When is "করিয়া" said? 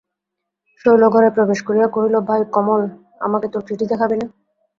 1.67-1.87